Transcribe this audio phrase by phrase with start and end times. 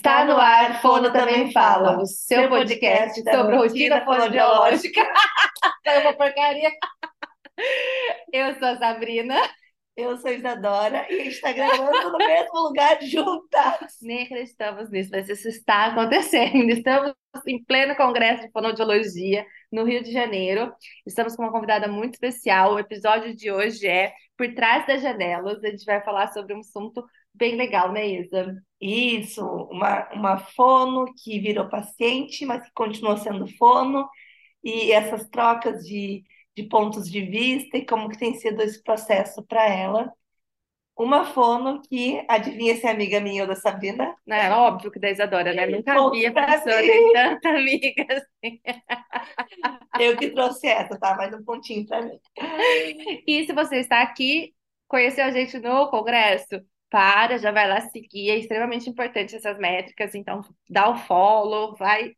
[0.00, 5.02] Está no ar, Fono Também Fala, o seu podcast sobre rotina fonoaudiológica.
[5.84, 6.70] É uma porcaria.
[8.32, 9.34] Eu sou a Sabrina.
[9.94, 13.98] Eu sou Isadora e a gente está gravando no mesmo lugar juntas.
[14.00, 16.70] Nem acreditamos nisso, mas isso está acontecendo.
[16.70, 17.12] Estamos
[17.46, 20.72] em pleno congresso de fonoaudiologia no Rio de Janeiro.
[21.06, 22.72] Estamos com uma convidada muito especial.
[22.72, 25.62] O episódio de hoje é Por Trás das Janelas.
[25.62, 28.62] A gente vai falar sobre um assunto bem legal, né, Isa?
[28.80, 34.08] Isso, uma, uma fono que virou paciente, mas que continuou sendo fono,
[34.64, 36.22] e essas trocas de,
[36.56, 40.12] de pontos de vista e como que tem sido esse processo para ela.
[40.96, 44.14] Uma fono que, adivinha se é amiga minha ou da Sabrina?
[44.26, 45.66] Não, é óbvio que da Isadora, né?
[45.66, 48.60] Nunca vi a pessoa ter tanta amiga assim.
[49.98, 51.16] Eu que trouxe essa, tá?
[51.16, 52.20] Mais um pontinho para mim.
[53.26, 54.54] E se você está aqui,
[54.86, 56.60] conheceu a gente no congresso,
[56.90, 62.14] para, já vai lá seguir, é extremamente importante essas métricas, então dá o follow, vai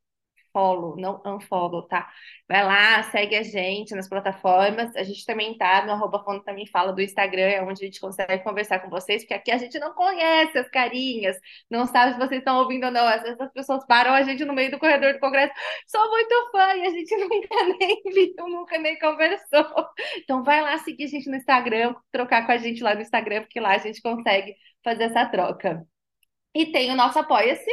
[0.52, 2.08] follow, não unfollow, tá?
[2.48, 4.94] Vai lá, segue a gente nas plataformas.
[4.96, 8.42] A gente também tá no arroba também fala do Instagram, é onde a gente consegue
[8.44, 11.36] conversar com vocês, porque aqui a gente não conhece as carinhas,
[11.70, 13.08] não sabe se vocês estão ouvindo ou não.
[13.08, 15.52] Essas pessoas param a gente no meio do corredor do congresso.
[15.86, 19.88] Sou muito fã e a gente nunca nem viu, nunca nem conversou.
[20.18, 23.42] Então vai lá seguir a gente no Instagram, trocar com a gente lá no Instagram,
[23.42, 25.86] porque lá a gente consegue fazer essa troca.
[26.54, 27.70] E tem o nosso Apoia-se,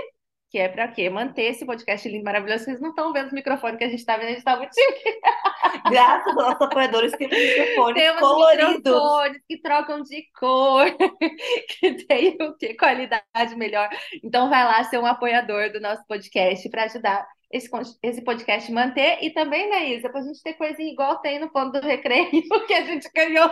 [0.50, 1.10] que é para quê?
[1.10, 2.66] Manter esse podcast lindo, maravilhoso.
[2.66, 4.74] Vocês não estão vendo os microfones que a gente está vendo, a gente está muito
[4.74, 5.20] chique.
[5.92, 8.76] Graças aos nossos apoiadores, temos microfones temos coloridos.
[8.76, 10.86] microfones que trocam de cor,
[11.80, 12.74] que tem o que?
[12.74, 13.90] Qualidade melhor.
[14.24, 17.70] Então vai lá ser um apoiador do nosso podcast para ajudar esse,
[18.04, 21.50] esse podcast manter e também, né, Isa, para a gente ter coisinha igual tem no
[21.50, 22.30] fundo do recreio
[22.68, 23.50] que a gente ganhou.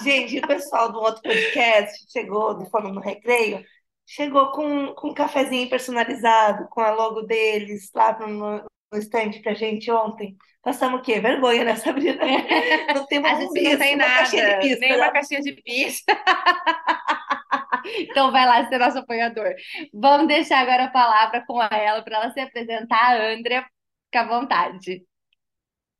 [0.00, 3.64] Gente, o pessoal do outro podcast chegou do Fome no Recreio
[4.08, 9.52] chegou com, com um cafezinho personalizado, com a logo deles lá no, no stand pra
[9.52, 10.34] gente ontem.
[10.62, 11.20] Passamos o quê?
[11.20, 12.18] Vergonha, né, Sabrina?
[12.94, 14.96] Não temos a gente não tem nada, pista, nem né?
[14.96, 16.12] uma caixinha de pista.
[18.00, 19.54] então vai lá ser nosso apoiador.
[19.92, 23.20] Vamos deixar agora a palavra com ela para ela se apresentar.
[23.20, 23.66] A Andrea,
[24.06, 25.04] fica à vontade.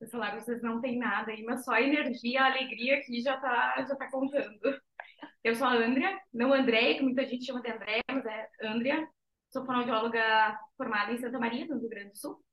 [0.00, 3.84] Pessoal, vocês não têm nada aí, mas só a energia, a alegria aqui já tá,
[3.86, 4.80] já tá contando.
[5.42, 9.08] Eu sou a Andrea, não Andréia, que muita gente chama de Andréia, mas é Andrea.
[9.50, 12.44] Sou fonoaudióloga formada em Santa Maria, no Rio Grande do Sul.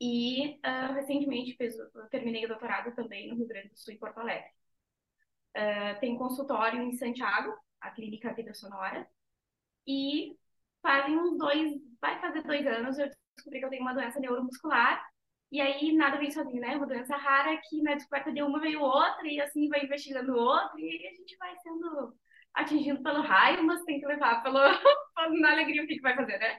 [0.00, 1.74] E uh, recentemente fiz,
[2.10, 4.48] terminei o doutorado também no Rio Grande do Sul, em Porto Alegre.
[5.56, 9.06] Uh, tenho consultório em Santiago, a Clínica Vida Sonora.
[9.86, 10.36] E
[10.82, 15.04] fazem uns dois, vai fazer dois anos, eu descobri que eu tenho uma doença neuromuscular
[15.50, 16.76] e aí nada vem sozinho, né?
[16.76, 20.80] Uma doença rara que na descoberta de uma veio outra, e assim vai investigando outra,
[20.80, 22.14] e a gente vai sendo
[22.54, 24.58] atingido pelo raio, mas tem que levar pelo,
[25.40, 26.58] na alegria o que, que vai fazer, né?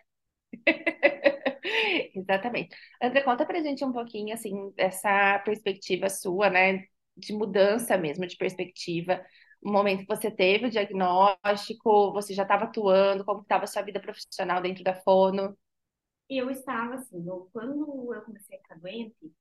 [2.15, 2.75] Exatamente.
[3.01, 6.83] André, conta pra gente um pouquinho, assim, essa perspectiva sua, né,
[7.15, 9.23] de mudança mesmo, de perspectiva,
[9.61, 13.81] o momento que você teve o diagnóstico, você já estava atuando, como estava a sua
[13.81, 15.57] vida profissional dentro da Fono?
[16.29, 19.33] Eu estava assim, eu, quando eu comecei a ficar doente,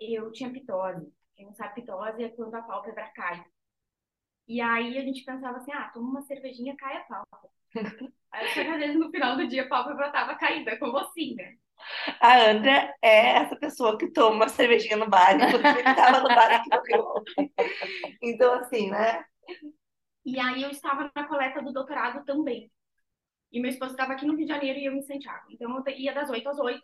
[0.00, 1.12] eu tinha pitose.
[1.36, 3.44] Quem não sabe, pitose é quando a pálpebra cai.
[4.46, 7.50] E aí a gente pensava assim, ah, toma uma cervejinha, cai a pálpebra.
[8.32, 11.56] aí às vezes no final do dia a pálpebra estava caída, como assim, né?
[12.20, 16.52] A Andra é essa pessoa que toma uma cervejinha no bar, inclusive estava no bar
[16.52, 17.24] aqui no Rio.
[18.22, 19.24] Então, assim, né?
[20.24, 22.70] E aí eu estava na coleta do doutorado também.
[23.54, 25.46] E meu esposo estava aqui no Rio de Janeiro e eu em Santiago.
[25.48, 26.80] Então eu ia das 8 às 8,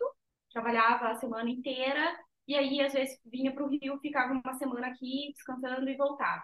[0.53, 2.17] trabalhava a semana inteira,
[2.47, 6.41] e aí às vezes vinha para o Rio, ficava uma semana aqui descansando e voltava.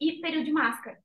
[0.00, 0.98] E período de máscara.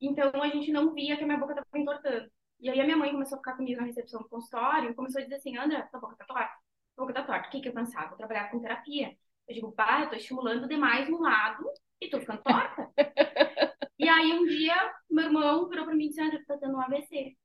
[0.00, 2.30] Então a gente não via que a minha boca estava entortando.
[2.60, 5.20] E aí a minha mãe começou a ficar comigo na recepção do consultório e começou
[5.20, 6.54] a dizer assim: André, tua boca tá torta.
[6.94, 7.48] Tua boca tá torta.
[7.48, 8.12] O que, que eu pensava?
[8.14, 9.16] Eu trabalhava com terapia.
[9.48, 11.64] Eu digo, pá, eu tô estimulando demais um lado
[12.00, 12.88] e tô ficando torta.
[13.98, 14.76] e aí um dia,
[15.10, 17.36] meu irmão virou pra mim e disse: André, tu tá tendo um AVC.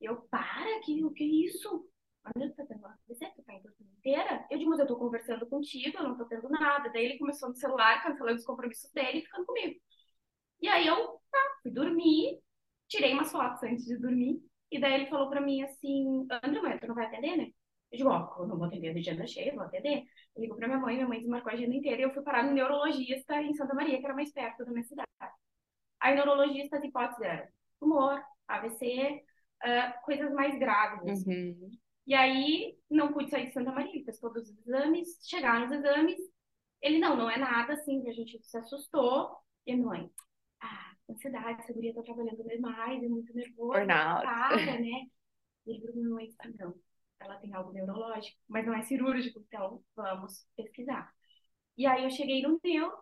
[0.00, 1.88] Eu, para, que, o que é isso?
[2.22, 2.54] Tá tendo
[3.06, 3.62] você tá em
[3.98, 4.46] inteira?
[4.50, 6.90] Eu digo, mas eu tô conversando contigo, eu não tô tendo nada.
[6.90, 9.80] Daí ele começou no celular, cancelando os compromissos dele e ficando comigo.
[10.60, 12.40] E aí eu, tá, fui dormir,
[12.88, 14.40] tirei umas fotos antes de dormir.
[14.70, 17.50] E daí ele falou pra mim assim, André, mas tu não vai atender, né?
[17.92, 20.04] Eu digo, ó, oh, eu não vou atender a agenda cheia, vou atender.
[20.34, 22.42] Eu ligo pra minha mãe, minha mãe desmarcou a agenda inteira e eu fui parar
[22.44, 25.06] no neurologista em Santa Maria, que era mais perto da minha cidade.
[26.00, 27.48] Aí o neurologista, as hipóteses eram
[27.80, 29.22] tumor, AVC,
[29.64, 31.24] uh, coisas mais graves.
[31.26, 31.70] Uhum.
[32.06, 36.18] E aí, não pude sair de Santa Maria, fez todos os exames, chegaram os exames,
[36.80, 39.36] ele, não, não é nada, assim, a gente se assustou,
[39.66, 40.08] e a mãe,
[40.60, 43.84] ah, ansiedade, essa guria tá trabalhando demais, é muito nervosa.
[44.22, 45.06] Para, né?
[45.66, 46.74] E ele virou pra mim e disse, não,
[47.18, 51.12] ela tem algo neurológico, mas não é cirúrgico, então vamos pesquisar.
[51.76, 52.92] E aí eu cheguei no meu,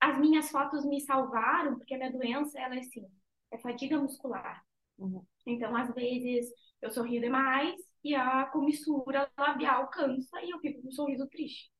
[0.00, 3.06] as minhas fotos me salvaram, porque a minha doença, ela é assim,
[3.52, 4.64] é fadiga muscular.
[4.98, 5.24] Uhum.
[5.48, 6.50] Então, às vezes,
[6.82, 7.74] eu sorrio demais
[8.04, 11.70] e a comissura labial cansa e eu fico com um sorriso triste.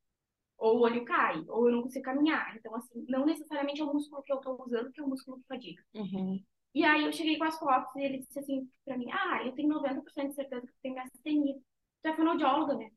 [0.56, 2.56] Ou o olho cai, ou eu não consigo caminhar.
[2.56, 5.38] Então, assim, não necessariamente é o músculo que eu tô usando, que é o músculo
[5.38, 5.82] que fadiga.
[5.94, 6.42] Uhum.
[6.74, 9.52] E aí eu cheguei com as fotos e ele disse assim pra mim, ah, eu
[9.52, 11.54] tenho 90% de certeza que tem astenia.
[12.02, 12.90] Tu é fonoaudióloga, né?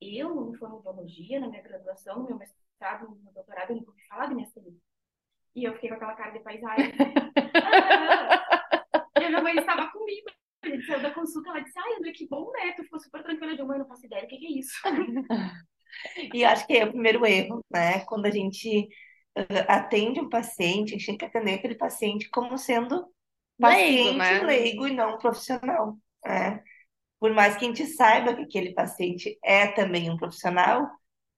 [0.00, 4.06] Eu, em fonoaudiologia, na minha graduação, no meu mestrado, no meu doutorado, eu nunca ouvi
[4.06, 4.76] falar de miastenia.
[5.56, 6.92] E eu fiquei com aquela cara de paisagem.
[9.28, 10.26] minha mãe estava comigo.
[10.62, 12.72] A gente saiu da consulta, ela disse, ai, André, que bom, né?
[12.72, 13.56] Tu ficou super tranquila.
[13.56, 14.72] de mãe, não faço ideia do que, que é isso.
[16.34, 18.00] e acho que é o primeiro erro, né?
[18.04, 18.88] Quando a gente
[19.38, 23.06] uh, atende um paciente, a gente tem que atender aquele paciente como sendo
[23.58, 24.40] paciente leigo, né?
[24.42, 26.62] leigo e não profissional, né?
[27.20, 30.88] Por mais que a gente saiba que aquele paciente é também um profissional,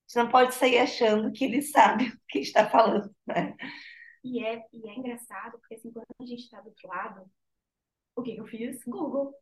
[0.07, 3.55] você não pode sair achando que ele sabe o que está falando, né?
[4.23, 7.31] E é, e é engraçado, porque assim, quando a gente está do outro lado,
[8.17, 8.83] o que, eu fiz?
[8.85, 9.35] Google.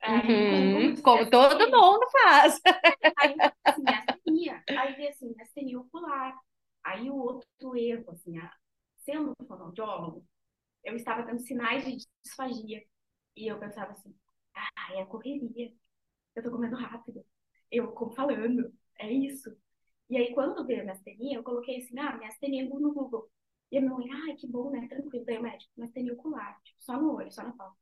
[0.00, 2.60] Aí, uhum, como todo assim, mundo faz.
[3.18, 4.62] Aí, assim, astenia.
[4.68, 6.38] Aí, assim, astenia ocular.
[6.84, 8.52] Aí, o outro erro, assim, a,
[8.98, 10.26] sendo fonoaudiólogo,
[10.84, 12.82] eu estava tendo sinais de disfagia.
[13.36, 14.14] E eu pensava assim,
[14.54, 15.72] ah, é a correria.
[16.36, 17.24] Eu tô comendo rápido.
[17.70, 18.72] Eu como falando.
[18.98, 19.56] É isso.
[20.10, 23.30] E aí, quando veio a minha astenia, eu coloquei assim, ah, minha astenia no Google.
[23.72, 24.86] E a minha mãe, ai, que bom, né?
[24.88, 25.24] Tranquilo.
[25.24, 27.76] Daí o médico, mas tem ocular, tipo, só no olho, só na palma.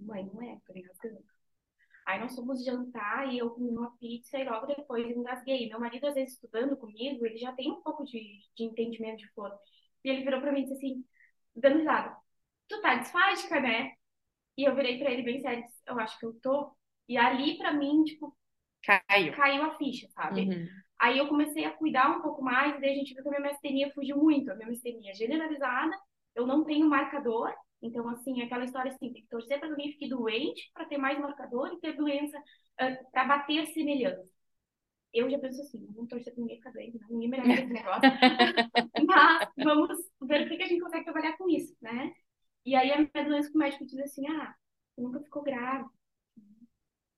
[0.00, 1.24] Mãe, não é, tô nem rasgando.
[2.06, 5.68] Aí nós fomos jantar e eu comi uma pizza e logo depois engasguei.
[5.68, 9.28] Meu marido, às vezes, estudando comigo, ele já tem um pouco de, de entendimento de
[9.32, 9.52] flor.
[10.04, 11.04] E ele virou pra mim e disse assim,
[11.54, 12.16] dando risada,
[12.68, 13.92] tu tá disfágica, né?
[14.56, 16.74] E eu virei pra ele bem sério, disse, eu acho que eu tô.
[17.08, 18.36] E ali, pra mim, tipo,
[18.82, 20.48] caiu, caiu a ficha, sabe?
[20.48, 20.66] Uhum.
[20.98, 23.32] Aí eu comecei a cuidar um pouco mais, e daí a gente viu que a
[23.32, 24.50] minha mastenia fugiu muito.
[24.50, 25.96] A minha mastenia é generalizada,
[26.34, 29.92] eu não tenho marcador, então, assim, aquela história assim, tem que torcer para que alguém
[29.92, 34.30] fique doente para ter mais marcador e ter doença uh, para bater semelhança.
[35.12, 37.72] Eu já penso assim, não vamos torcer para ninguém ficar doente, não, ninguém merece esse
[37.72, 38.00] negócio.
[39.06, 42.14] Mas vamos ver o que, que a gente consegue trabalhar com isso, né?
[42.64, 44.54] E aí a minha doença com o médico diz assim, ah,
[44.96, 45.84] nunca ficou grave,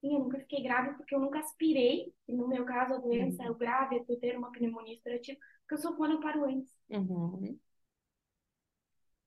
[0.05, 2.13] Sim, eu nunca fiquei grave porque eu nunca aspirei.
[2.29, 3.49] E no meu caso, a doença uhum.
[3.49, 6.71] é o grave, é ter uma pneumonia expirativa, porque eu sou fono paro antes.
[6.91, 7.59] Uhum.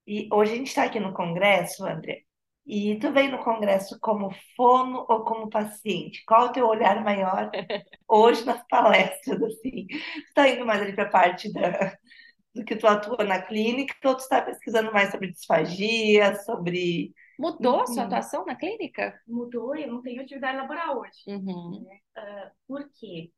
[0.08, 2.22] E hoje a gente está aqui no congresso, André,
[2.66, 6.24] e tu veio no congresso como fono ou como paciente?
[6.26, 7.52] Qual o teu olhar maior
[8.08, 9.86] hoje nas palestras, assim?
[9.88, 9.98] Tu
[10.30, 11.98] está indo mais ali para a parte da,
[12.56, 17.82] do que tu atua na clínica, ou tu está pesquisando mais sobre disfagia, sobre Mudou
[17.82, 19.14] a sua atuação na clínica?
[19.28, 21.24] Mudou, eu não tenho atividade laboral hoje.
[21.28, 21.86] Uhum.
[21.86, 22.00] Né?
[22.18, 23.30] Uh, por quê?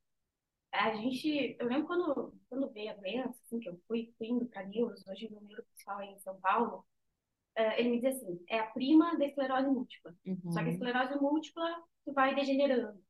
[0.72, 4.46] A gente, eu lembro quando, quando veio a doença, assim, que eu fui, fui indo
[4.46, 6.86] para Neuros, hoje meu principal é em São Paulo,
[7.58, 10.14] uh, ele me diz assim, é a prima da esclerose múltipla.
[10.26, 10.52] Uhum.
[10.52, 13.02] Só que a esclerose múltipla, tu vai degenerando.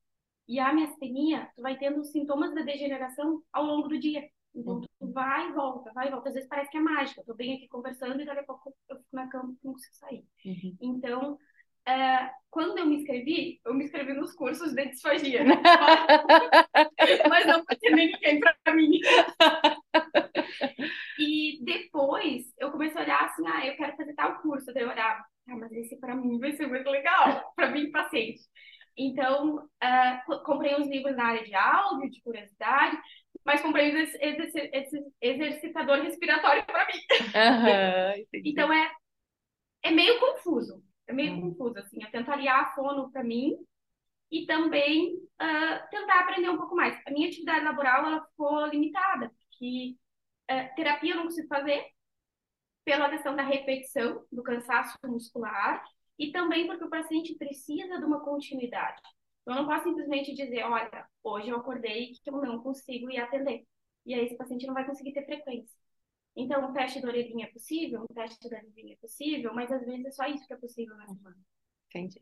[0.48, 4.28] E a miastenia, tu vai tendo sintomas da degeneração ao longo do dia.
[4.56, 6.30] Então, tu vai e volta, vai e volta.
[6.30, 7.22] Às vezes parece que é mágica.
[7.22, 9.74] Eu tô bem aqui conversando e daqui a pouco eu fico na cama e não
[9.74, 10.26] consigo sair.
[10.44, 10.78] Uhum.
[10.82, 11.38] Então,
[11.90, 15.44] é, quando eu me inscrevi, eu me inscrevi nos cursos de disfagia.
[15.44, 15.56] Né?
[17.30, 19.00] Mas não tinha ninguém para mim.
[21.18, 24.72] e depois, eu comecei a olhar assim, ah, eu quero fazer tal curso.
[24.74, 28.42] Daí eu olhava, ah, mas esse para mim vai ser muito legal, para mim, paciente.
[28.98, 32.98] Então, uh, comprei uns livros na área de áudio, de curiosidade,
[33.46, 37.00] mas comprei esse, esse, esse exercitador respiratório para mim.
[37.36, 38.92] Uhum, então é,
[39.84, 40.84] é meio confuso.
[41.10, 41.50] É meio uhum.
[41.50, 42.02] confuso, assim.
[42.04, 43.58] Eu tento aliar a fono para mim
[44.32, 47.02] e também uh, tentar aprender um pouco mais.
[47.08, 49.98] A minha atividade laboral ela ficou limitada, porque
[50.52, 51.84] uh, terapia eu não consigo fazer
[52.86, 55.84] pela questão da repetição, do cansaço muscular,
[56.18, 59.02] e também porque o paciente precisa de uma continuidade.
[59.48, 63.66] Eu não posso simplesmente dizer, olha, hoje eu acordei que eu não consigo ir atender.
[64.06, 65.76] E aí esse paciente não vai conseguir ter frequência.
[66.40, 69.86] Então, um teste da orelhinha é possível, um teste da orelhinha é possível, mas às
[69.86, 71.38] vezes é só isso que é possível na semana.
[71.90, 72.22] Entendi.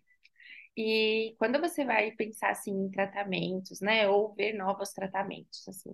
[0.75, 5.93] E quando você vai pensar assim em tratamentos, né, ou ver novos tratamentos, assim,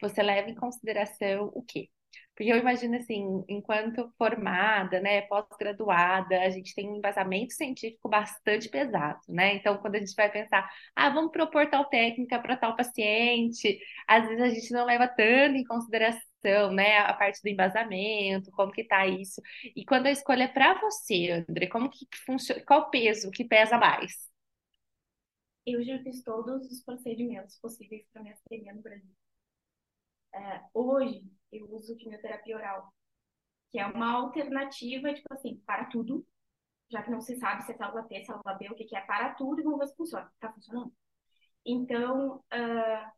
[0.00, 1.88] você leva em consideração o quê?
[2.34, 8.68] Porque eu imagino assim, enquanto formada, né, pós-graduada, a gente tem um embasamento científico bastante
[8.68, 9.54] pesado, né?
[9.56, 14.26] Então, quando a gente vai pensar, ah, vamos propor tal técnica para tal paciente, às
[14.28, 16.31] vezes a gente não leva tanto em consideração,
[16.72, 19.40] né, a parte do embasamento, como que tá isso.
[19.76, 23.78] E quando a escolha é para você, André, como que funciona, qual peso que pesa
[23.78, 24.30] mais?
[25.64, 29.14] Eu já fiz todos os procedimentos possíveis para minha astenia no Brasil.
[30.34, 31.22] É, hoje,
[31.52, 32.92] eu uso quimioterapia oral,
[33.70, 36.26] que é uma alternativa, tipo assim, para tudo,
[36.90, 39.00] já que não se sabe se é célula T, célula B, o que, que é,
[39.02, 40.30] para tudo e vamos ver se funciona.
[40.40, 40.92] Tá funcionando?
[41.64, 43.12] Então, uh,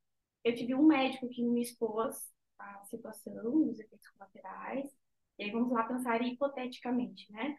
[0.44, 2.14] eu tive um médico que me expôs
[2.58, 4.90] a situação, os efeitos colaterais,
[5.38, 7.56] e aí vamos lá pensar hipoteticamente, né?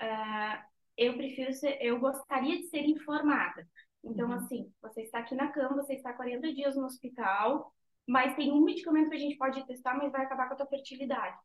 [0.00, 3.68] Uh, eu prefiro ser, eu gostaria de ser informada.
[4.02, 4.34] Então, uhum.
[4.34, 7.74] assim, você está aqui na cama, você está 40 dias no hospital,
[8.06, 10.66] mas tem um medicamento que a gente pode testar, mas vai acabar com a tua
[10.66, 11.38] fertilidade.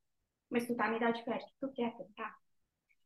[0.50, 2.36] Mas tu tá na idade fértil, tu quer tentar?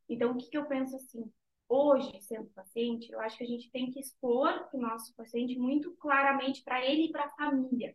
[0.08, 1.30] Então, o que, que eu penso assim?
[1.68, 5.94] Hoje, sendo paciente, eu acho que a gente tem que expor o nosso paciente muito
[5.96, 7.94] claramente para ele e para a família,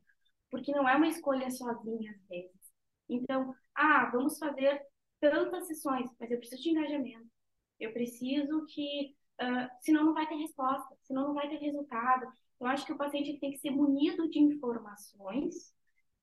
[0.56, 2.72] porque não é uma escolha sozinha às vezes.
[3.10, 4.82] Então, ah, vamos fazer
[5.20, 7.30] tantas sessões, mas eu preciso de engajamento.
[7.78, 12.26] Eu preciso que, uh, senão não vai ter resposta, senão não vai ter resultado.
[12.58, 15.76] Eu acho que o paciente tem que ser munido de informações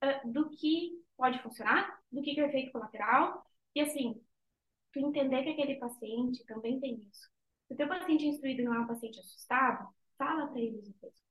[0.03, 4.19] uh, do que pode funcionar, do que é efeito colateral, e assim,
[4.95, 7.29] tu entender que aquele paciente também tem isso.
[7.69, 11.23] Se o teu paciente instruído não é um paciente assustado, fala para ele efeitos.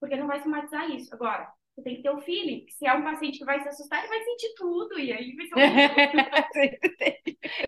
[0.00, 1.14] Porque não vai somatizar isso.
[1.14, 3.98] Agora, você tem que ter o feeling, se é um paciente que vai se assustar,
[4.00, 5.60] ele vai sentir tudo, e aí vai ser um...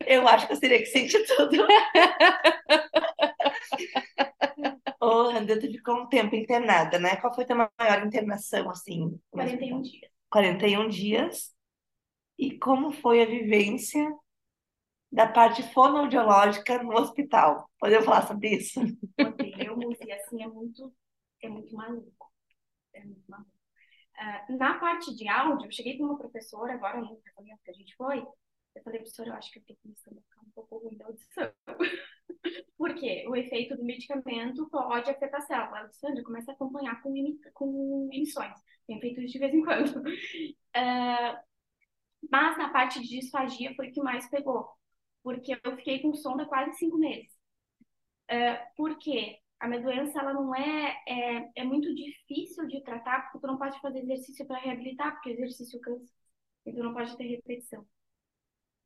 [0.07, 1.57] Eu acho que eu teria que sentir tudo.
[5.01, 7.17] Ô, Randa, tu ficou um tempo internada, né?
[7.17, 9.19] Qual foi a tua maior internação, assim?
[9.31, 10.11] 41 dias.
[10.31, 11.55] 41 dias.
[12.39, 14.07] E como foi a vivência
[15.11, 17.69] da parte fonoaudiológica no hospital?
[17.79, 18.81] Podemos falar sobre isso?
[19.17, 20.93] Podemos, e assim, é muito,
[21.43, 22.31] é muito maluco.
[22.93, 23.51] É muito maluco.
[24.19, 27.75] Uh, na parte de áudio, eu cheguei com uma professora, agora no tratamento que a
[27.75, 28.25] gente foi,
[28.75, 31.53] eu falei, professora, eu acho que eu tenho a ficar um pouco ruim da audição.
[32.77, 35.91] Porque o efeito do medicamento pode afetar a célula.
[36.03, 37.13] A começa a acompanhar com,
[37.53, 38.59] com emissões.
[38.87, 39.99] Tem feito isso de vez em quando.
[39.99, 41.39] Uh,
[42.31, 44.69] mas na parte de disfagia foi o que mais pegou.
[45.23, 47.31] Porque eu fiquei com sonda quase cinco meses.
[48.31, 49.42] Uh, por quê?
[49.63, 53.57] A minha doença, ela não é, é, é muito difícil de tratar, porque tu não
[53.57, 56.13] pode fazer exercício para reabilitar, porque exercício cansa.
[56.67, 57.87] Então não pode ter repetição.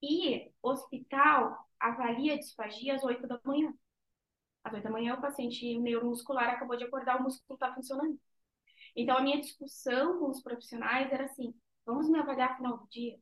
[0.02, 3.72] E hospital avalia disfagia às 8 da manhã.
[4.64, 8.20] Às 8 da manhã, o paciente neuromuscular acabou de acordar, o músculo está funcionando.
[8.94, 11.54] Então, a minha discussão com os profissionais era assim:
[11.86, 13.18] vamos me avaliar final do dia?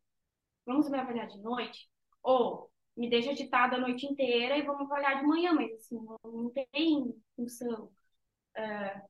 [0.67, 1.89] Vamos me avaliar de noite?
[2.21, 6.19] Ou me deixa agitada a noite inteira e vamos avaliar de manhã, mas assim, não,
[6.25, 7.91] não tem função.
[8.57, 9.09] Uh,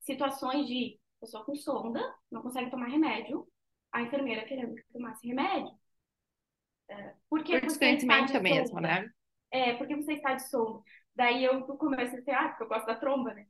[0.00, 2.00] situações de pessoa com sonda,
[2.30, 3.48] não consegue tomar remédio,
[3.90, 5.72] a enfermeira querendo que tomasse remédio.
[6.90, 9.08] Uh, porque Por desconhecimento mesmo, né?
[9.50, 10.82] É, porque você está de sono.
[11.14, 13.46] Daí eu começo a dizer, ah, porque eu gosto da tromba, né?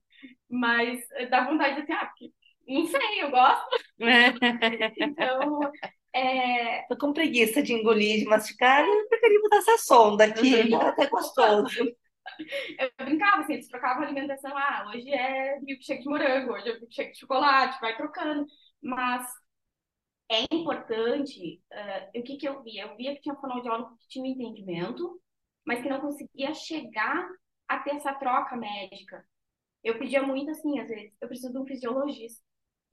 [0.51, 2.31] Mas eh, dá vontade de dizer, ah, porque
[2.69, 3.67] não sei, eu gosto.
[4.99, 5.73] então,
[6.15, 6.83] é...
[6.89, 10.81] Tô com preguiça de engolir, de mastigar, eu preferia botar essa sonda aqui, uhum.
[10.81, 11.85] até gostoso.
[12.79, 16.79] Eu brincava assim, eles trocavam a alimentação, ah, hoje é milkshake de morango, hoje é
[16.79, 18.47] milkshake de chocolate, vai trocando.
[18.83, 19.27] Mas
[20.31, 22.85] é importante, uh, o que que eu via?
[22.85, 25.21] Eu via que tinha fonoaudiólogo que tinha um entendimento,
[25.67, 27.29] mas que não conseguia chegar
[27.69, 29.25] a ter essa troca médica.
[29.83, 32.43] Eu pedia muito assim, às vezes, eu preciso de um fisiologista.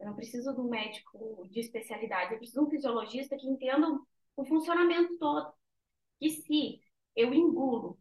[0.01, 3.87] Eu não preciso de um médico de especialidade, eu preciso de um fisiologista que entenda
[4.35, 5.53] o funcionamento todo.
[6.19, 6.81] Que se
[7.15, 7.99] eu engulo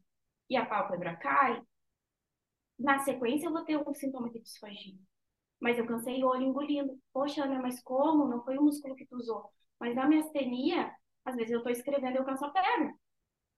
[0.48, 1.62] e a pálpebra cai,
[2.78, 4.96] na sequência eu vou ter um sintoma de disfagia.
[5.60, 6.98] Mas eu cansei o olho engolindo.
[7.12, 8.26] Poxa, Ana, mas como?
[8.26, 9.50] Não foi o músculo que tu usou.
[9.78, 10.90] Mas na miastenia,
[11.22, 12.94] às vezes eu estou escrevendo e eu canso a perna.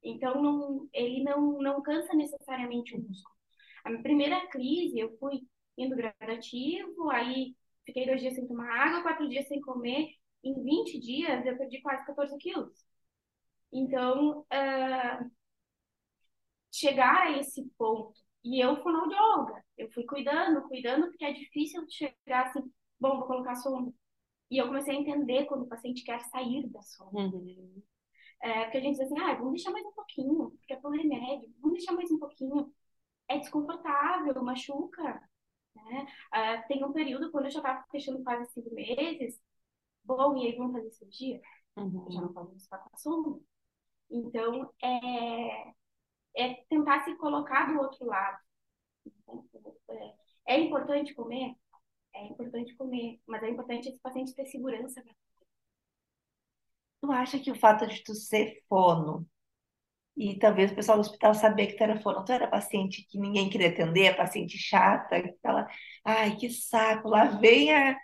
[0.02, 3.36] Então, não, ele não, não cansa necessariamente o músculo.
[3.84, 5.42] A minha primeira crise, eu fui
[5.78, 10.08] indo gradativo, aí fiquei dois dias sem tomar água, quatro dias sem comer.
[10.44, 12.84] Em 20 dias, eu perdi quase 14 quilos.
[13.72, 15.30] Então, uh,
[16.70, 21.84] chegar a esse ponto, e eu fui fonoaudióloga, eu fui cuidando, cuidando, porque é difícil
[21.88, 22.60] chegar assim,
[22.98, 23.92] bom, vou colocar sonda.
[24.50, 27.36] E eu comecei a entender quando o paciente quer sair da sonda.
[27.36, 27.82] Uhum.
[28.42, 30.94] É, porque a gente diz assim, ah, vamos deixar mais um pouquinho, porque é pelo
[30.94, 32.72] remédio, vamos deixar mais um pouquinho.
[33.28, 35.22] É desconfortável, machuca.
[35.74, 36.06] Né?
[36.34, 39.40] Uh, tem um período, quando eu já estava fechando quase cinco meses,
[40.04, 41.40] bom, e aí vamos fazer cirurgia?
[41.76, 42.10] Uhum.
[42.10, 43.40] Já não podemos ficar com a sombra.
[44.10, 45.72] Então, é,
[46.36, 48.38] é tentar se colocar do outro lado.
[49.88, 51.54] É, é importante comer?
[52.14, 55.02] É importante comer, mas é importante esse paciente ter segurança
[57.00, 59.26] Tu acha que o fato de tu ser fono
[60.16, 63.18] e talvez o pessoal do hospital sabia que tu era fono, tu era paciente que
[63.18, 65.66] ninguém queria atender, paciente chata, aquela,
[66.04, 67.96] ai, que saco, lá vem a,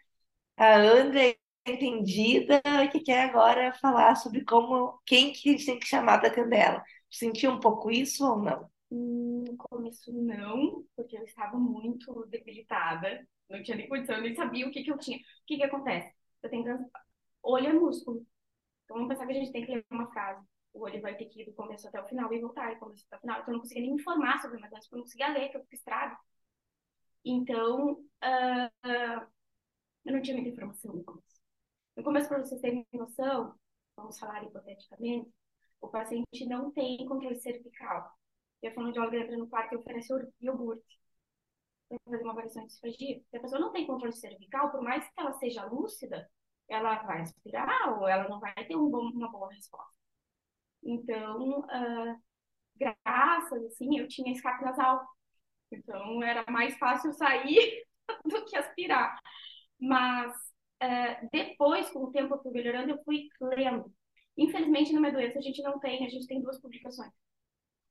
[0.56, 1.36] a Andrea
[1.66, 6.28] entendida que quer agora falar sobre como, quem que a gente tem que chamar para
[6.28, 6.84] atender ela.
[7.10, 8.70] Sentiu um pouco isso ou não?
[8.90, 14.66] No começo não, porque eu estava muito debilitada, não tinha nem condição, eu nem sabia
[14.66, 15.18] o que que eu tinha.
[15.18, 16.14] O que que acontece?
[16.42, 16.86] Eu tenho trans...
[17.42, 18.26] olho é músculo.
[18.84, 20.46] Então vamos pensar que a gente tem que ler uma frase.
[20.78, 23.04] O olho vai ter que ir do começo até o final e voltar, e começo
[23.06, 23.40] até o final.
[23.40, 25.56] Então eu não conseguia nem me informar sobre mais porque eu não conseguia ler, que
[25.56, 26.16] eu fico estrada.
[27.24, 29.26] Então, uh, uh,
[30.04, 31.40] eu não tinha muita informação no começo.
[31.96, 33.54] No começo, para vocês terem noção,
[33.96, 35.30] vamos falar hipoteticamente,
[35.80, 38.12] o paciente não tem controle cervical.
[38.62, 40.98] E a fonoaudióloga entra no quarto e oferece iogurte
[41.88, 43.22] para fazer uma avaliação de disfagia.
[43.30, 46.30] Se a pessoa não tem controle cervical, por mais que ela seja lúcida,
[46.68, 49.97] ela vai aspirar ou ela não vai ter um bom, uma boa resposta.
[50.82, 52.22] Então, uh,
[52.76, 55.06] graças, assim, eu tinha escape nasal.
[55.70, 57.84] Então, era mais fácil sair
[58.24, 59.18] do que aspirar.
[59.80, 60.32] Mas,
[60.82, 63.92] uh, depois, com o tempo eu fui melhorando, eu fui lendo.
[64.36, 67.12] Infelizmente, na minha doença, a gente não tem, a gente tem duas publicações.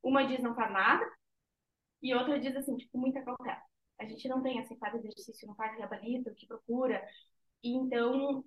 [0.01, 1.05] Uma diz não faz nada,
[2.01, 3.61] e outra diz assim, tipo, muita cautela.
[3.99, 7.03] A gente não tem assim, faz exercício, não faz reabilita, o que procura.
[7.63, 8.43] E então,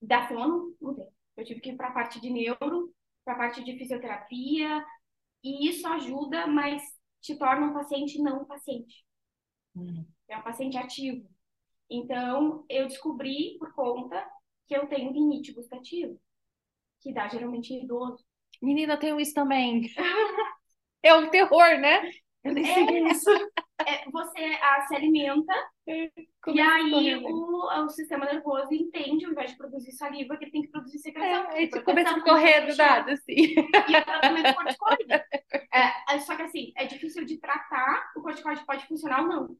[0.00, 1.08] da fono, não tem.
[1.36, 2.91] Eu tive que ir para a parte de neuro,
[3.24, 4.84] para a parte de fisioterapia,
[5.42, 6.82] e isso ajuda, mas
[7.20, 9.04] te torna um paciente não um paciente.
[9.74, 10.06] Uhum.
[10.28, 11.28] É um paciente ativo.
[11.90, 14.26] Então, eu descobri por conta
[14.66, 16.16] que eu tenho rinite gustativa,
[17.00, 18.24] que dá geralmente em idoso.
[18.60, 19.86] Menina, eu tenho isso também.
[21.02, 22.10] é um terror, né?
[22.44, 23.30] Eu nem sei é, isso.
[23.86, 25.52] É, você a, se alimenta
[26.42, 30.50] Como e aí o, o sistema nervoso entende, ao invés de produzir saliva, que ele
[30.52, 31.50] tem que produzir secreção.
[31.50, 33.32] É, tipo, começa a correr do nada, assim.
[33.32, 35.12] E o tratamento corticoide.
[35.72, 39.56] É, é, só que assim, é difícil de tratar, o corticoide pode funcionar ou não.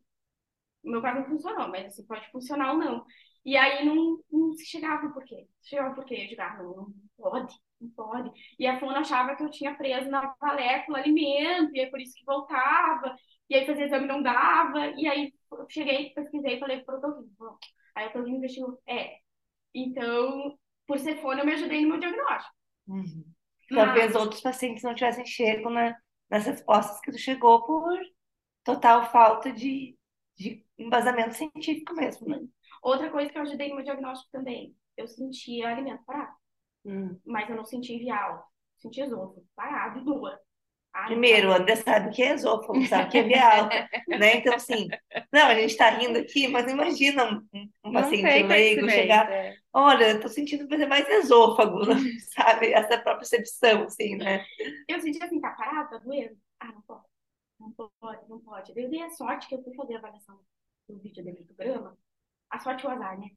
[0.84, 3.04] O meu caso não funcionou, mas assim, pode funcionar ou não.
[3.44, 5.46] E aí não, não se chegava por quê?
[5.62, 6.14] Chegava por quê?
[6.14, 8.30] Eu digo, ah, não, não pode não pode.
[8.58, 12.14] E a Fona achava que eu tinha preso na molécula alimento, e é por isso
[12.14, 13.14] que voltava,
[13.52, 17.58] e aí fazia exame não dava, e aí eu cheguei, pesquisei e falei pro Otorrino.
[17.94, 19.18] Aí o Otorrino investiu, é.
[19.74, 22.56] Então, por ser Fona, eu me ajudei no meu diagnóstico.
[22.88, 23.24] Uhum.
[23.68, 25.94] Talvez outros pacientes não tivessem chego na,
[26.30, 28.00] nas respostas que tu chegou por
[28.64, 29.98] total falta de,
[30.34, 32.40] de embasamento científico mesmo, né?
[32.82, 36.34] Outra coisa que eu ajudei no meu diagnóstico também, eu sentia alimento parado.
[36.86, 37.20] Hum.
[37.26, 38.50] Mas eu não senti vial.
[38.78, 40.38] Senti esôfago, parado e dor.
[41.06, 43.68] Primeiro, o André sabe o que é esôfago, sabe o que é vial,
[44.08, 44.36] né?
[44.36, 44.88] Então, assim,
[45.32, 49.56] não, a gente está rindo aqui, mas imagina um, um paciente leigo chegar, é.
[49.72, 51.80] olha, eu tô sentindo fazer mais esôfago,
[52.34, 52.72] sabe?
[52.72, 54.44] Essa própria percepção, assim, né?
[54.86, 56.36] Eu senti assim, tá parado, tá doendo?
[56.60, 57.04] Ah, não pode,
[57.58, 58.72] não pode, não pode.
[58.76, 60.38] Eu dei a sorte que eu fui fazer a avaliação
[60.88, 61.96] do vídeo do grama,
[62.50, 63.28] a sorte e o azar, né?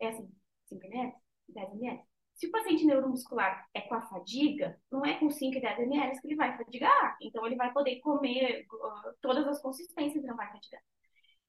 [0.00, 0.28] É assim,
[0.66, 1.12] 5 ml,
[1.48, 2.00] 10 ml,
[2.34, 6.20] se o paciente neuromuscular é com a fadiga, não é com 5 e 10 ml
[6.20, 7.16] que ele vai fadigar.
[7.22, 10.82] Então, ele vai poder comer uh, todas as consistências e não vai fadigar.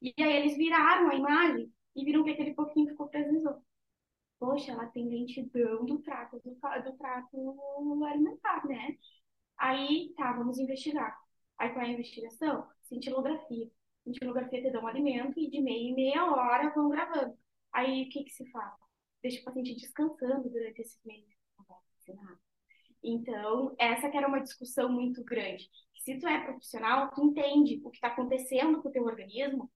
[0.01, 3.63] E aí, eles viraram a imagem e viram que aquele pouquinho ficou preso
[4.39, 8.97] Poxa, ela tem lentidão do trato, do, do trato alimentar, né?
[9.57, 11.17] Aí, tá, vamos investigar.
[11.57, 12.67] Aí, qual é a investigação?
[12.83, 13.69] Cintilografia.
[14.03, 17.37] Cintilografia te dá um alimento e de meia em meia hora vão gravando.
[17.73, 18.84] Aí, o que que se faz?
[19.25, 21.35] Deixa o paciente descansando durante esses meses.
[23.03, 25.67] Então, essa que era uma discussão muito grande.
[25.95, 29.71] Se tu é profissional, tu entende o que está acontecendo com o teu organismo,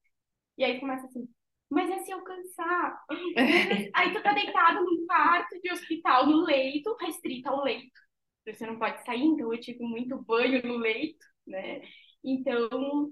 [0.58, 1.28] e aí começa assim,
[1.70, 3.04] mas é se eu cansar.
[3.94, 8.00] aí tu tá deitado num quarto de hospital, no leito, restrito ao leito.
[8.46, 11.82] Você não pode sair, então eu tive muito banho no leito, né?
[12.24, 13.12] Então,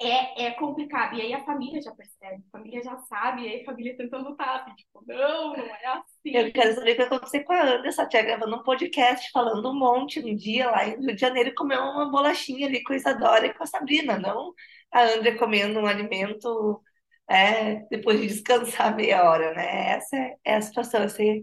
[0.00, 1.16] é, é complicado.
[1.16, 4.18] E aí a família já percebe, a família já sabe, e aí a família tenta
[4.18, 6.36] lutar, assim, tipo, não, não é assim.
[6.36, 9.78] Eu quero saber o que aconteceu com a Anderson, tia gravando um podcast falando um
[9.78, 13.46] monte no dia lá em Rio de Janeiro, comeu uma bolachinha ali com a Isadora
[13.46, 14.54] e com a Sabrina, não
[14.90, 16.82] a André comendo um alimento
[17.28, 19.90] é, depois de descansar meia hora, né?
[19.92, 21.42] Essa é, é a situação, assim,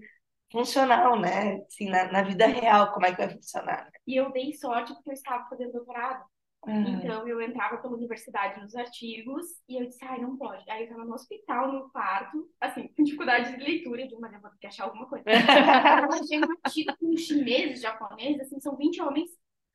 [0.51, 1.61] funcional, né?
[1.67, 3.89] Assim, na, na vida real, como é que vai funcionar.
[4.07, 6.23] E eu dei sorte porque eu estava fazendo doutorado.
[6.67, 6.97] Uhum.
[6.97, 10.67] Então, eu entrava pela universidade nos artigos e eu disse, ai, não pode.
[10.69, 14.41] Aí eu estava no hospital, no quarto, assim, com dificuldade de leitura, de uma eu
[14.41, 15.25] vou ter que achar alguma coisa.
[15.29, 19.29] eu achei um artigo com chineses, japoneses, assim, são 20 homens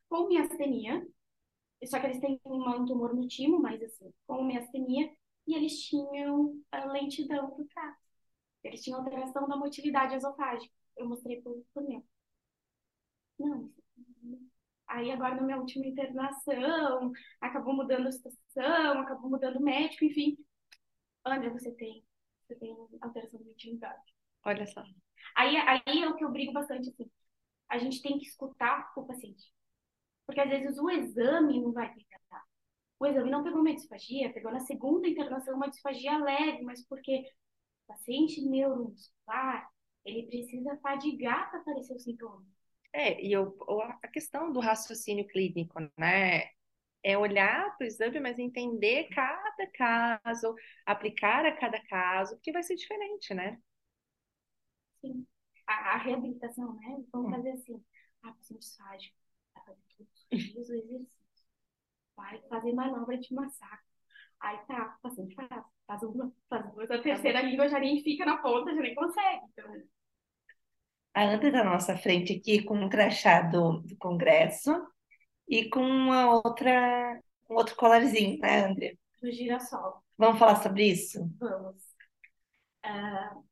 [0.08, 1.06] com miastenia,
[1.84, 5.10] só que eles têm um tumor no timo, mas assim, com miastenia,
[5.46, 7.98] e eles tinham a lentidão do trato.
[8.62, 10.74] Eles tinham alteração da motilidade esofágica.
[10.96, 12.02] Eu mostrei por, por mim.
[13.38, 13.70] Não,
[14.90, 20.36] Aí agora na minha última internação, acabou mudando a situação, acabou mudando o médico, enfim.
[21.24, 22.04] André, você tem,
[22.42, 24.02] você tem alteração de intimidade.
[24.44, 24.82] Olha só.
[25.36, 27.08] Aí, aí é o que eu brigo bastante, assim.
[27.68, 29.52] A gente tem que escutar o paciente.
[30.26, 32.44] Porque às vezes o exame não vai tratar.
[32.98, 37.20] O exame não pegou uma disfagia, pegou na segunda internação uma disfagia leve, mas porque
[37.84, 39.70] o paciente neuromuscular,
[40.04, 42.44] ele precisa fadigar para aparecer o sintoma.
[42.92, 43.56] É, e eu,
[44.02, 46.50] a questão do raciocínio clínico, né?
[47.02, 52.62] É olhar para o exame, mas entender cada caso, aplicar a cada caso, porque vai
[52.62, 53.58] ser diferente, né?
[55.00, 55.26] Sim.
[55.66, 57.02] A, a reabilitação, né?
[57.12, 57.36] Vamos hum.
[57.36, 57.84] fazer assim.
[58.22, 59.16] Ah, paciente fágico,
[59.54, 61.20] vai fazer todos os dias o exercício.
[62.16, 63.86] Vai fazer manobra de massacre.
[64.40, 65.48] Aí tá, o paciente faz,
[65.86, 69.42] faz uma, faz duas, a terceira língua já nem fica na ponta, já nem consegue.
[69.52, 69.82] Então,
[71.14, 74.70] a Ana está na nossa frente aqui com um crachá do, do Congresso
[75.48, 78.96] e com uma outra, um outro colarzinho, né, André?
[79.20, 80.02] Do girassol.
[80.16, 81.18] Vamos falar sobre isso?
[81.38, 81.76] Vamos.
[82.84, 83.44] Uh,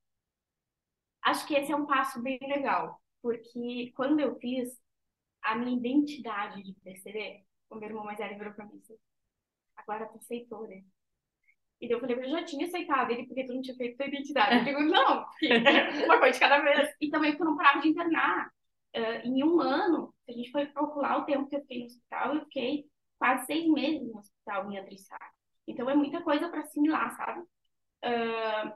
[1.22, 4.78] acho que esse é um passo bem legal, porque quando eu fiz
[5.42, 8.96] a minha identidade de PCD, o meu irmão mais velho virou para mim assim,
[9.76, 10.82] agora tu aceitou, né?
[11.80, 14.56] E eu falei, eu já tinha aceitado ele porque tu não tinha feito tua identidade.
[14.58, 15.26] Eu digo, não,
[16.04, 16.94] uma coisa de cada vez.
[17.00, 18.50] E também porque eu não parava de internar.
[18.96, 21.86] Uh, em um ano, se a gente foi calcular o tempo que eu fiquei no
[21.86, 22.86] hospital, eu fiquei
[23.18, 25.30] quase seis meses no hospital em Adrissar.
[25.66, 27.40] Então é muita coisa para assimilar, sabe?
[28.04, 28.72] Uh,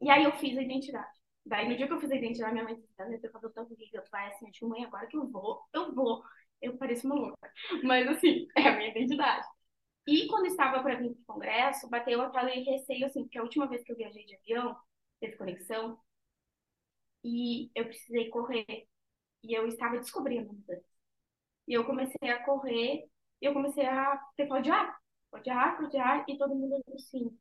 [0.00, 1.18] e aí eu fiz a identidade.
[1.44, 3.66] Daí no dia que eu fiz a identidade, minha mãe disse, eu tenho cabelo tão
[3.66, 6.22] rígido, tu vai assim, eu digo, mãe, agora que eu vou, eu vou.
[6.62, 7.50] Eu pareço uma louca.
[7.82, 9.46] Mas assim, é a minha identidade.
[10.06, 13.66] E quando estava para vir para o congresso, bateu aquele receio, assim, porque a última
[13.66, 14.76] vez que eu viajei de avião,
[15.20, 15.98] teve conexão,
[17.24, 18.86] e eu precisei correr.
[19.42, 20.56] E eu estava descobrindo.
[21.66, 23.04] E eu comecei a correr,
[23.40, 24.98] e eu comecei a ter falta de ar,
[25.42, 27.36] de ar, ar, e todo mundo assim,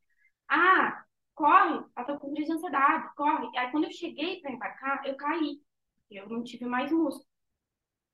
[0.50, 1.04] ah,
[1.36, 3.58] corre, ela tá com crise de ansiedade, corre.
[3.58, 5.62] Aí quando eu cheguei para embarcar, eu caí,
[6.12, 7.26] eu não tive mais músculo.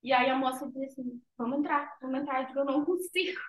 [0.04, 3.40] E aí a moça disse assim, vamos entrar, vamos entrar, eu digo, eu não consigo.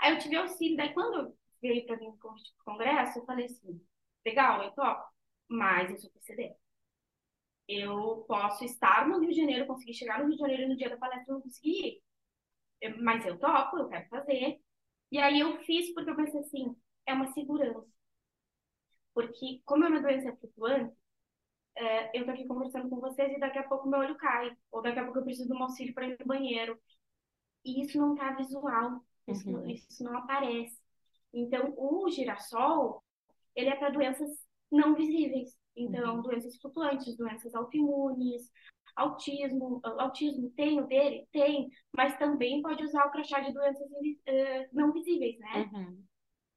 [0.00, 2.16] Aí eu tive auxílio, daí quando veio para para o
[2.64, 3.80] congresso, eu falei assim,
[4.24, 5.04] legal, eu topo,
[5.48, 6.54] mas eu sou PCD.
[7.68, 10.88] Eu posso estar no Rio de Janeiro, conseguir chegar no Rio de Janeiro no dia
[10.90, 12.02] da palestra eu não consegui ir.
[12.80, 14.60] Eu, mas eu topo, eu quero fazer.
[15.12, 17.86] E aí eu fiz porque eu pensei assim, é uma segurança.
[19.14, 20.94] Porque como é uma doença flutuante,
[21.76, 24.56] é, eu tô aqui conversando com vocês e daqui a pouco meu olho cai.
[24.72, 26.78] Ou daqui a pouco eu preciso de um auxílio para ir no banheiro.
[27.64, 29.04] E isso não tá visual.
[29.28, 29.66] Isso, uhum.
[29.68, 30.78] isso não aparece.
[31.32, 33.02] Então, o girassol,
[33.54, 34.30] ele é para doenças
[34.70, 35.56] não visíveis.
[35.76, 36.22] Então, uhum.
[36.22, 38.50] doenças flutuantes, doenças autoimunes,
[38.96, 39.80] autismo.
[39.84, 41.26] Autismo tem o dele?
[41.30, 45.70] Tem, mas também pode usar o crachá de doenças uh, não visíveis, né?
[45.72, 46.02] Uhum.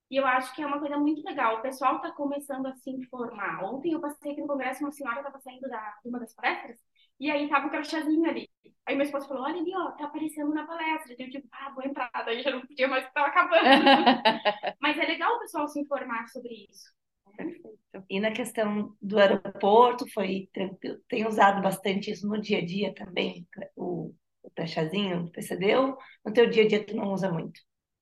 [0.10, 1.58] E eu acho que é uma coisa muito legal.
[1.58, 3.64] O pessoal está começando a se informar.
[3.64, 6.80] Ontem eu passei aqui no congresso, uma senhora estava saindo da, de uma das palestras,
[7.20, 8.49] e aí tava o crachazinho ali.
[8.86, 11.16] Aí meu esposo falou, olha ali, ó, tá aparecendo na palestra.
[11.18, 12.10] Eu tipo, ah, vou entrar.
[12.26, 13.64] Daí já não podia mais, tava acabando.
[14.82, 16.92] Mas é legal o pessoal se informar sobre isso.
[17.36, 17.80] Perfeito.
[18.10, 21.00] E na questão do aeroporto, foi tranquilo?
[21.08, 25.98] Tem usado bastante isso no dia a dia também, o, o crachazinho, o PCD, ou
[26.26, 27.60] no teu dia a dia tu não usa muito?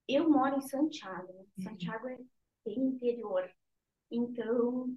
[0.08, 1.32] Eu moro em Santiago.
[1.58, 1.64] Uhum.
[1.64, 2.18] Santiago é
[2.66, 3.50] bem interior.
[4.10, 4.96] Então,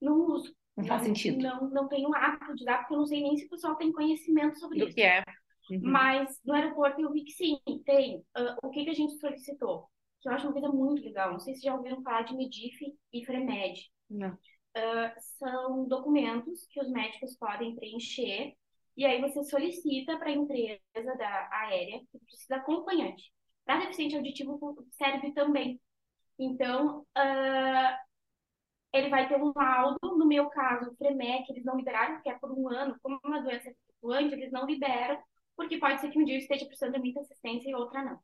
[0.00, 0.54] não uso.
[0.80, 1.42] Não faz sentido.
[1.42, 3.92] Não, não tenho hábito de dar, porque eu não sei nem se o pessoal tem
[3.92, 4.94] conhecimento sobre Do isso.
[4.94, 5.22] que é.
[5.70, 5.80] Uhum.
[5.82, 8.18] Mas no aeroporto eu vi que sim, tem.
[8.36, 9.88] Uh, o que, que a gente solicitou?
[10.20, 11.32] Que eu acho uma coisa muito legal.
[11.32, 13.80] Não sei se já ouviram falar de Medif e Fremed.
[14.08, 14.30] Não.
[14.30, 18.54] Uh, são documentos que os médicos podem preencher
[18.96, 20.80] e aí você solicita para a empresa
[21.16, 23.32] da aérea que precisa acompanhante.
[23.64, 24.58] Para deficiente auditivo
[24.92, 25.80] serve também.
[26.38, 27.96] Então, uh,
[28.92, 32.50] ele vai ter um laudo, meu caso, o FREMEC, eles não liberaram, porque é por
[32.52, 35.20] um ano, como é uma doença flutuante, eles não liberam,
[35.56, 38.18] porque pode ser que um dia eu esteja precisando de muita assistência e outra não.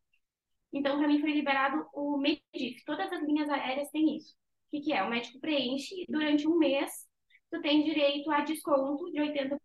[0.72, 2.84] Então, para mim foi liberado o MEDIF.
[2.84, 4.34] Todas as linhas aéreas têm isso.
[4.34, 5.02] O que, que é?
[5.02, 6.90] O médico preenche e durante um mês
[7.50, 9.58] tu tem direito a desconto de 80%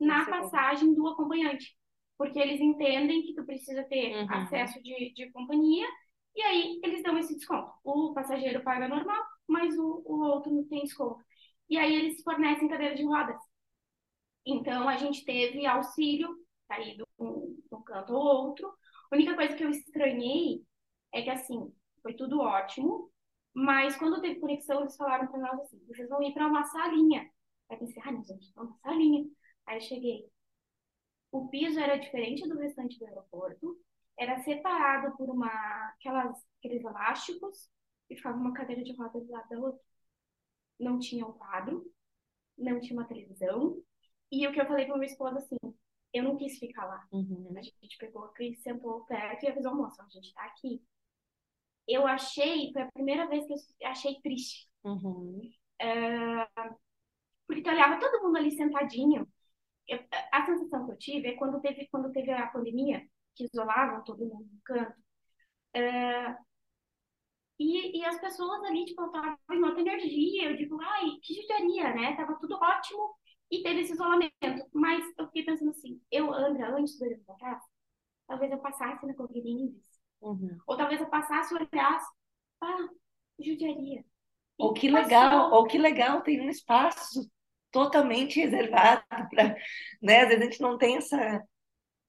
[0.00, 1.76] na passagem do acompanhante.
[2.18, 4.32] Porque eles entendem que tu precisa ter uhum.
[4.32, 5.86] acesso de, de companhia
[6.34, 7.72] e aí eles dão esse desconto.
[7.82, 11.24] O passageiro paga normal, mas o, o outro não tem desconto.
[11.68, 13.40] E aí eles fornecem cadeira de rodas.
[14.44, 16.28] Então a gente teve auxílio
[16.68, 18.68] sair de um, canto ou outro.
[19.10, 20.64] A única coisa que eu estranhei
[21.12, 23.10] é que assim, foi tudo ótimo,
[23.54, 27.28] mas quando teve conexão, eles falaram para nós assim: vocês vão ir para uma salinha.
[27.68, 29.24] Aí pensei, ah, não, gente, uma salinha.
[29.66, 30.28] Aí eu cheguei.
[31.32, 33.76] O piso era diferente do restante do aeroporto,
[34.18, 35.48] era separado por uma
[35.94, 37.68] aquelas aqueles elásticos
[38.14, 39.82] ficava uma cadeira de rodas do lado da outra.
[40.78, 41.90] Não tinha um quadro,
[42.56, 43.82] não tinha uma televisão.
[44.30, 45.56] E o que eu falei para minha esposa assim,
[46.12, 47.06] eu não quis ficar lá.
[47.12, 47.52] Uhum.
[47.56, 50.82] A gente pegou a Cris, sentou perto e avisou, moça, a gente tá aqui.
[51.88, 54.68] Eu achei, foi a primeira vez que eu achei triste.
[54.84, 55.40] Uhum.
[57.46, 59.26] Porque eu olhava todo mundo ali sentadinho.
[59.88, 64.02] Eu- a sensação que eu tive é quando teve, quando teve a pandemia, que isolavam
[64.04, 64.94] todo mundo no canto.
[65.74, 66.36] é,
[67.58, 70.50] e, e as pessoas ali, tipo, estavam em outra energia.
[70.50, 72.16] Eu digo, ai, que judiaria, né?
[72.16, 73.14] Tava tudo ótimo
[73.50, 74.32] e teve esse isolamento.
[74.72, 77.64] Mas eu fiquei pensando assim, eu, Andra, antes do casa,
[78.26, 80.00] talvez eu passasse na visse.
[80.20, 80.58] Uhum.
[80.66, 82.06] Ou talvez eu passasse e olhasse,
[82.60, 82.88] ah,
[83.38, 84.04] judiaria.
[84.58, 85.04] E Ou que passou.
[85.04, 87.30] legal, ou que legal, tem um espaço
[87.70, 89.56] totalmente reservado para,
[90.02, 90.22] né?
[90.22, 91.42] Às vezes a gente não tem essa,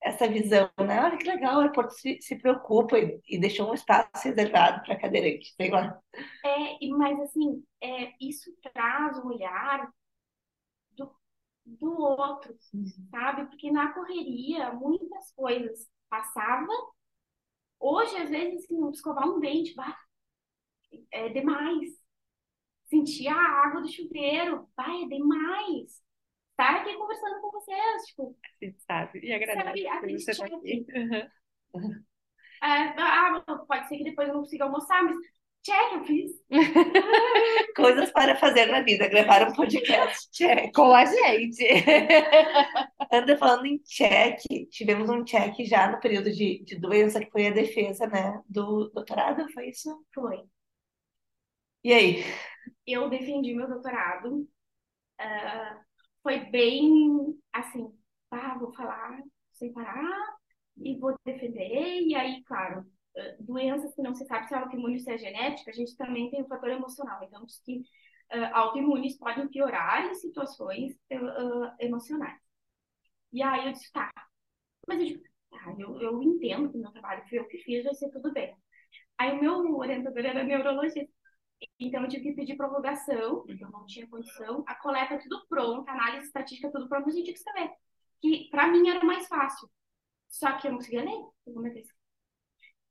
[0.08, 1.04] essa visão, né?
[1.04, 5.00] Olha que legal, o aeroporto se, se preocupa e, e deixou um espaço reservado para
[5.00, 6.00] cadeirante, sei lá.
[6.46, 9.91] É, mas assim, é, isso traz um olhar
[10.96, 11.12] do,
[11.65, 12.56] do outro,
[13.12, 13.46] sabe?
[13.48, 16.76] Porque na correria, muitas coisas passavam.
[17.80, 19.96] Hoje, às vezes, assim, escovar um dente, bah,
[21.12, 21.91] é demais.
[22.86, 26.02] Sentir a água do chuveiro, bah, é demais.
[26.58, 29.20] Estar aqui conversando com vocês, tipo, Sim, sabe?
[29.24, 30.54] E agradeço Sabe, você check.
[30.54, 30.86] aqui.
[30.96, 32.04] Uhum.
[32.63, 35.15] é, ah, pode ser que depois eu não consiga almoçar, mas
[35.63, 36.32] check, eu fiz.
[37.76, 40.74] Coisas para fazer na vida, gravar um podcast, check.
[40.74, 41.63] Com a gente.
[43.13, 44.39] Anda falando em check,
[44.72, 48.89] tivemos um check já no período de, de doença, que foi a defesa, né, do
[48.89, 50.04] doutorado, foi isso?
[50.12, 50.41] Foi.
[51.84, 52.24] E aí?
[52.88, 54.48] eu defendi meu doutorado.
[55.20, 55.87] ah,
[56.28, 57.90] foi bem assim,
[58.32, 59.18] ah, vou falar
[59.54, 60.36] sem parar
[60.76, 62.02] e vou defender.
[62.02, 62.86] E aí, claro,
[63.40, 66.42] doenças que não se sabe se é autoimune se é genética, a gente também tem
[66.42, 67.24] o fator emocional.
[67.24, 67.82] Então, diz que
[68.30, 72.42] ah, autoimunes podem piorar em situações ah, emocionais.
[73.32, 74.12] E aí eu disse, tá.
[74.86, 78.10] Mas eu tá, eu, eu entendo que meu trabalho foi eu que fiz, vai ser
[78.10, 78.54] tudo bem.
[79.18, 81.13] Aí o meu orientador era neurologista.
[81.80, 84.63] Então, eu tive que pedir prorrogação, porque eu não tinha condição.
[84.68, 87.72] A coleta tudo pronta, análise estatística tudo pronto, a gente tinha que escrever.
[88.22, 89.70] Que, para mim, era mais fácil.
[90.30, 91.88] Só que eu não conseguia ler, segunda vez.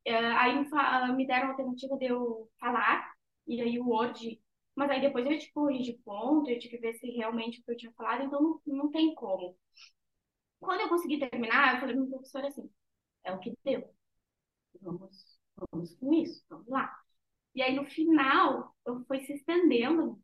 [0.05, 0.55] É, aí
[1.15, 3.13] me, deram a alternativa de eu falar,
[3.47, 4.41] e aí o Word...
[4.75, 7.65] Mas aí depois eu tive que corrigir ponto, eu tive que ver se realmente o
[7.65, 9.57] que eu tinha falado, então não, não tem como.
[10.61, 12.71] Quando eu consegui terminar, eu falei para o professor assim,
[13.25, 13.91] é o que deu.
[14.81, 15.39] Vamos,
[15.73, 16.95] vamos com isso, vamos lá.
[17.57, 20.21] E aí, no final, eu fui se estendendo,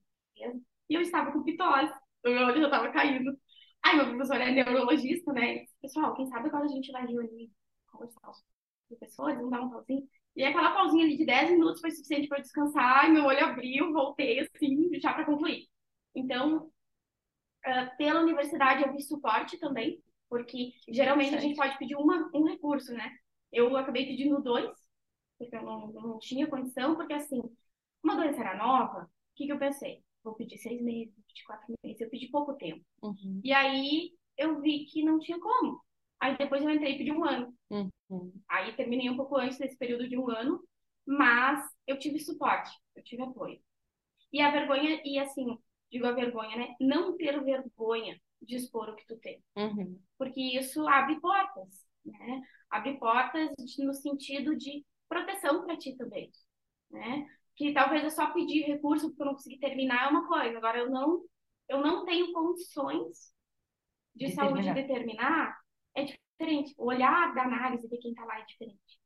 [0.89, 1.93] e eu estava com pitose.
[2.25, 3.37] O meu olho já estava caindo.
[3.83, 5.65] Aí, meu professor é neurologista, né?
[5.81, 7.51] Pessoal, quem sabe quando a gente vai reunir,
[7.91, 8.45] conversar com os
[8.89, 10.07] professores, vamos dar um pauzinho.
[10.37, 13.45] E aquela pausinha ali de 10 minutos foi suficiente para eu descansar, e meu olho
[13.45, 15.67] abriu, voltei, assim, já para concluir.
[16.15, 16.71] Então,
[17.65, 22.45] ah, pela universidade, eu vi suporte também, porque geralmente a gente pode pedir uma, um
[22.45, 23.11] recurso, né?
[23.51, 24.71] Eu acabei pedindo dois,
[25.43, 27.41] porque eu não, não tinha condição, porque assim,
[28.03, 30.03] uma doença era nova, o que, que eu pensei?
[30.23, 32.85] Vou pedir seis meses, vou pedir quatro meses, eu pedi pouco tempo.
[33.03, 33.41] Uhum.
[33.43, 35.81] E aí eu vi que não tinha como.
[36.21, 37.55] Aí depois eu entrei e pedi um ano.
[37.71, 38.33] Uhum.
[38.49, 40.63] Aí terminei um pouco antes desse período de um ano,
[41.07, 43.61] mas eu tive suporte, eu tive apoio.
[44.33, 45.59] E a vergonha, e assim,
[45.91, 46.75] digo a vergonha, né?
[46.81, 50.01] Não ter vergonha de expor o que tu tem Uhum.
[50.19, 51.69] porque isso abre portas,
[52.05, 52.43] né?
[52.71, 56.31] Abre portas no sentido de proteção para ti também,
[56.91, 57.27] né?
[57.57, 60.79] Que talvez eu só pedir recurso porque eu não consegui terminar é uma coisa, agora
[60.79, 61.23] eu não
[61.69, 63.33] eu não tenho condições
[64.15, 64.75] de, De saúde terminar.
[64.75, 65.59] determinar
[65.95, 66.75] é diferente.
[66.79, 69.01] O olhar da análise de quem tá lá é diferente.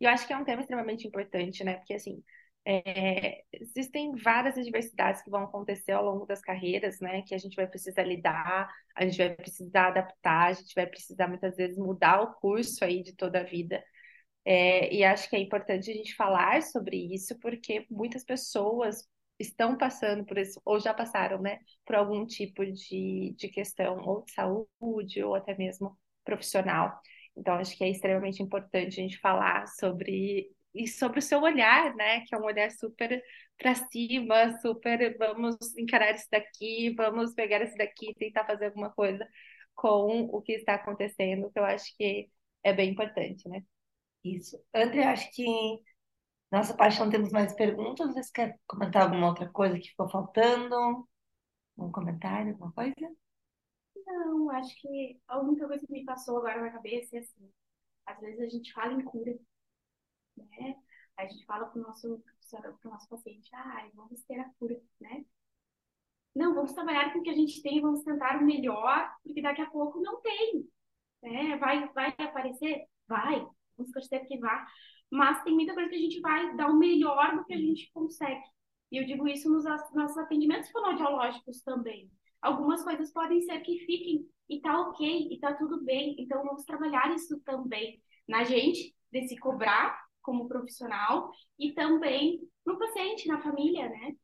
[0.00, 1.76] E eu acho que é um tema extremamente importante, né?
[1.76, 2.22] Porque, assim,
[2.66, 7.22] é, existem várias adversidades que vão acontecer ao longo das carreiras, né?
[7.22, 11.28] Que a gente vai precisar lidar, a gente vai precisar adaptar, a gente vai precisar
[11.28, 13.82] muitas vezes mudar o curso aí de toda a vida.
[14.44, 19.06] É, e acho que é importante a gente falar sobre isso, porque muitas pessoas
[19.38, 21.58] estão passando por isso, ou já passaram, né?
[21.84, 27.00] Por algum tipo de, de questão, ou de saúde, ou até mesmo profissional.
[27.36, 31.94] Então, acho que é extremamente importante a gente falar sobre e sobre o seu olhar,
[31.96, 32.20] né?
[32.26, 33.22] Que é um olhar super
[33.58, 39.26] para cima, super vamos encarar isso daqui, vamos pegar isso daqui tentar fazer alguma coisa
[39.74, 42.28] com o que está acontecendo, que eu acho que
[42.62, 43.62] é bem importante, né?
[44.24, 44.62] Isso.
[44.74, 45.44] André, acho que
[46.50, 48.12] nossa parte não temos mais perguntas.
[48.14, 51.08] Você quer comentar alguma outra coisa que ficou faltando?
[51.78, 52.94] Um comentário, alguma coisa?
[54.06, 57.50] Não, acho que a única coisa que me passou agora na cabeça é assim,
[58.06, 59.38] às vezes a gente fala em cura,
[60.36, 60.76] né?
[61.16, 62.22] A gente fala pro nosso,
[62.84, 65.24] nosso paciente, ah, vamos ter a cura, né?
[66.34, 69.62] Não, vamos trabalhar com o que a gente tem, vamos tentar o melhor, porque daqui
[69.62, 70.68] a pouco não tem,
[71.22, 71.56] né?
[71.58, 72.86] Vai, vai aparecer?
[73.06, 73.46] Vai,
[73.92, 74.66] torcer que vá.
[75.10, 77.90] Mas tem muita coisa que a gente vai dar o melhor do que a gente
[77.92, 78.42] consegue.
[78.92, 82.10] E eu digo isso nos nossos atendimentos fonoaudiológicos também.
[82.42, 86.16] Algumas coisas podem ser que fiquem e tá ok, e tá tudo bem.
[86.18, 92.78] Então vamos trabalhar isso também na gente, de se cobrar como profissional e também no
[92.78, 94.14] paciente, na família, né?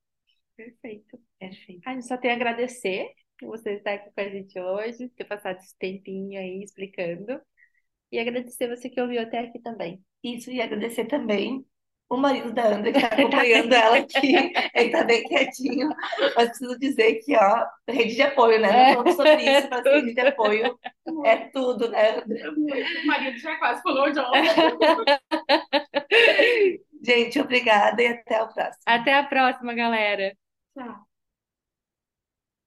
[0.57, 1.19] Perfeito.
[1.39, 1.89] Perfeito.
[1.89, 5.59] A gente só tem a agradecer você estar aqui com a gente hoje, ter passado
[5.59, 7.41] esse tempinho aí explicando.
[8.11, 10.01] E agradecer você que ouviu até aqui também.
[10.23, 11.65] Isso, e agradecer também
[12.09, 14.35] o marido da Andra que está acompanhando ela aqui.
[14.75, 15.89] Ele está bem quietinho,
[16.37, 18.69] mas preciso dizer que, ó, rede de apoio, né?
[18.69, 20.79] Não falamos sobre isso, mas rede de apoio
[21.25, 22.53] é tudo, né, Andra?
[22.53, 24.21] O marido já quase falou de
[27.03, 28.83] Gente, obrigada e até o próximo.
[28.87, 30.37] Até a próxima, galera.
[30.75, 31.06] Tchau.